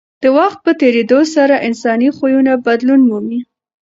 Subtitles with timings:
[0.23, 3.39] د وخت په تېرېدو سره انساني خویونه بدلون مومي.